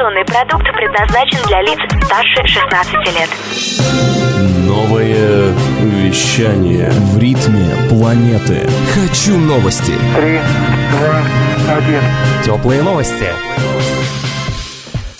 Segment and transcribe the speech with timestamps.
[0.00, 3.28] Информационный продукт предназначен для лиц старше 16 лет.
[4.66, 8.66] Новое вещание В ритме планеты.
[8.94, 9.92] Хочу новости.
[10.16, 10.38] Три,
[10.92, 11.22] два,
[11.76, 12.00] один.
[12.42, 13.26] Теплые новости.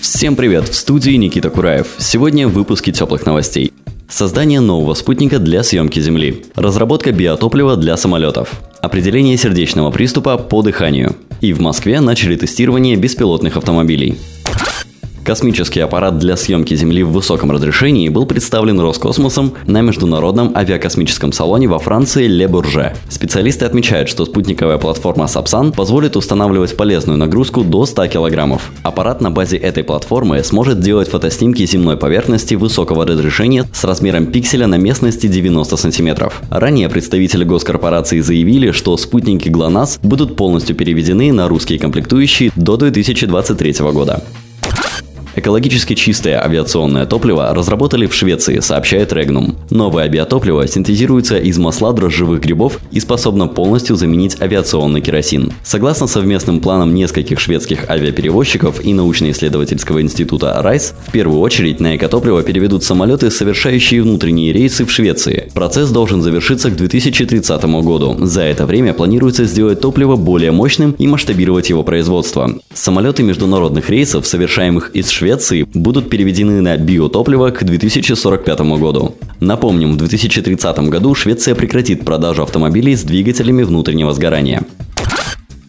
[0.00, 1.86] Всем привет, в студии Никита Кураев.
[1.98, 3.72] Сегодня в выпуске теплых новостей.
[4.08, 6.46] Создание нового спутника для съемки Земли.
[6.56, 8.50] Разработка биотоплива для самолетов.
[8.80, 11.14] Определение сердечного приступа по дыханию.
[11.40, 14.18] И в Москве начали тестирование беспилотных автомобилей.
[15.24, 21.66] Космический аппарат для съемки Земли в высоком разрешении был представлен Роскосмосом на Международном авиакосмическом салоне
[21.66, 22.94] во Франции Ле Бурже.
[23.08, 28.70] Специалисты отмечают, что спутниковая платформа Сапсан позволит устанавливать полезную нагрузку до 100 килограммов.
[28.82, 34.66] Аппарат на базе этой платформы сможет делать фотоснимки земной поверхности высокого разрешения с размером пикселя
[34.66, 36.42] на местности 90 сантиметров.
[36.50, 43.72] Ранее представители госкорпорации заявили, что спутники ГЛОНАСС будут полностью переведены на русские комплектующие до 2023
[43.90, 44.22] года.
[45.36, 49.56] Экологически чистое авиационное топливо разработали в Швеции, сообщает Regnum.
[49.70, 55.52] Новое авиатопливо синтезируется из масла дрожжевых грибов и способно полностью заменить авиационный керосин.
[55.64, 62.44] Согласно совместным планам нескольких шведских авиаперевозчиков и научно-исследовательского института РАЙС, в первую очередь на экотопливо
[62.44, 65.50] переведут самолеты, совершающие внутренние рейсы в Швеции.
[65.52, 68.16] Процесс должен завершиться к 2030 году.
[68.20, 72.54] За это время планируется сделать топливо более мощным и масштабировать его производство.
[72.72, 79.14] Самолеты международных рейсов, совершаемых из Швеции, Швеции будут переведены на биотопливо к 2045 году.
[79.40, 84.64] Напомним, в 2030 году Швеция прекратит продажу автомобилей с двигателями внутреннего сгорания.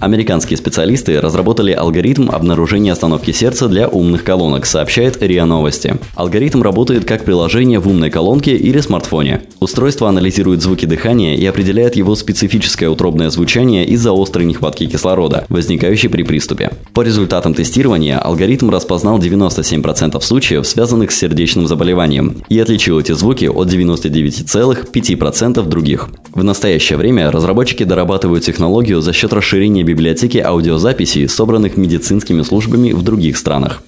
[0.00, 5.96] Американские специалисты разработали алгоритм обнаружения остановки сердца для умных колонок, сообщает РИА Новости.
[6.14, 9.42] Алгоритм работает как приложение в умной колонке или смартфоне.
[9.60, 16.08] Устройство анализирует звуки дыхания и определяет его специфическое утробное звучание из-за острой нехватки кислорода, возникающей
[16.08, 16.70] при приступе.
[16.92, 23.46] По результатам тестирования алгоритм распознал 97% случаев, связанных с сердечным заболеванием, и отличил эти звуки
[23.46, 26.08] от 99,5% других.
[26.34, 33.02] В настоящее время разработчики дорабатывают технологию за счет расширения библиотеки аудиозаписей, собранных медицинскими службами в
[33.02, 33.82] других странах.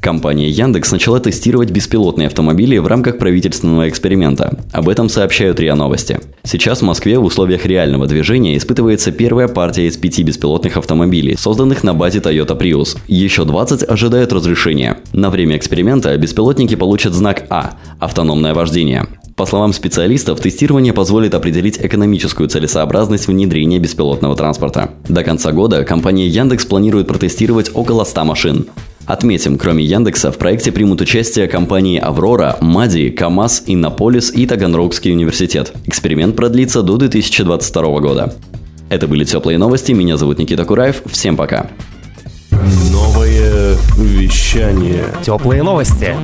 [0.00, 4.58] Компания Яндекс начала тестировать беспилотные автомобили в рамках правительственного эксперимента.
[4.72, 6.20] Об этом сообщают РИА Новости.
[6.44, 11.82] Сейчас в Москве в условиях реального движения испытывается первая партия из пяти беспилотных автомобилей, созданных
[11.84, 12.96] на базе Toyota Prius.
[13.08, 14.98] Еще 20 ожидают разрешения.
[15.12, 19.06] На время эксперимента беспилотники получат знак А– автономное вождение.
[19.36, 24.92] По словам специалистов, тестирование позволит определить экономическую целесообразность внедрения беспилотного транспорта.
[25.10, 28.66] До конца года компания Яндекс планирует протестировать около 100 машин.
[29.04, 35.74] Отметим, кроме Яндекса, в проекте примут участие компании «Аврора», «Мади», «КамАЗ», «Иннополис» и Таганрогский университет.
[35.84, 38.34] Эксперимент продлится до 2022 года.
[38.88, 39.92] Это были теплые новости.
[39.92, 41.02] Меня зовут Никита Кураев.
[41.04, 41.68] Всем пока.
[42.90, 46.16] Новое вещание Теплые новости.